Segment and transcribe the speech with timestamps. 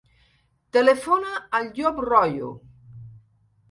[0.77, 2.53] Telefona al Llop Royo.